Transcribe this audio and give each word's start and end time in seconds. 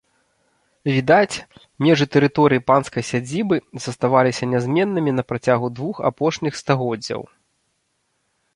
Відаць, 0.95 1.35
межы 1.85 2.05
тэрыторыі 2.15 2.63
панскай 2.69 3.03
сядзібы 3.11 3.55
заставаліся 3.85 4.43
нязменнымі 4.55 5.11
на 5.21 5.27
працягу 5.33 5.67
двух 5.77 5.95
апошніх 6.13 6.53
стагоддзяў. 6.65 7.21